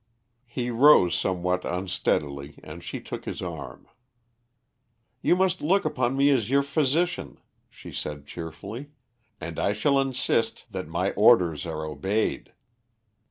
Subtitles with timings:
[0.47, 3.87] He rose somewhat unsteadily, and she took his arm.
[5.21, 7.37] "You must look upon me as your physician,"
[7.69, 8.93] she said cheerfully,
[9.39, 12.51] "and I shall insist that my orders are obeyed."